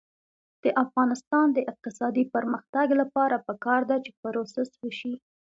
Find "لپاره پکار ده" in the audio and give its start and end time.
3.01-3.97